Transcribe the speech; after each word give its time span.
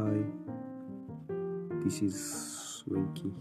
Hi, 0.00 0.16
this 1.84 2.00
is 2.00 2.84
Winky. 2.86 3.34